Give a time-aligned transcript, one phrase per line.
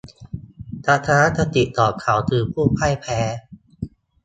[0.85, 3.19] ทัศนคติของเขาคือผู้พ่ายแพ้